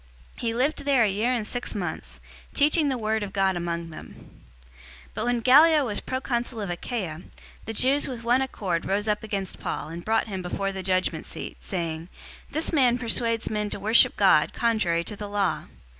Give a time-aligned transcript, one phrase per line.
[0.37, 2.19] 018:011 He lived there a year and six months,
[2.55, 4.41] teaching the word of God among them.
[5.09, 7.21] 018:012 But when Gallio was proconsul of Achaia,
[7.65, 11.27] the Jews with one accord rose up against Paul and brought him before the judgment
[11.27, 12.09] seat, 018:013 saying,
[12.49, 15.65] "This man persuades men to worship God contrary to the law."